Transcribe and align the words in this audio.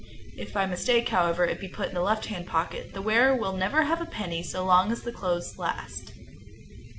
If 0.35 0.51
by 0.51 0.65
mistake, 0.65 1.09
however, 1.09 1.45
it 1.45 1.59
be 1.59 1.67
put 1.67 1.89
in 1.89 1.93
the 1.93 2.01
left 2.01 2.25
hand 2.25 2.47
pocket, 2.47 2.93
the 2.95 3.03
wearer 3.03 3.35
will 3.35 3.53
never 3.55 3.83
have 3.83 4.01
a 4.01 4.07
penny 4.07 4.41
so 4.41 4.65
long 4.65 4.91
as 4.91 5.03
the 5.03 5.11
clothes 5.11 5.59
last. 5.59 6.13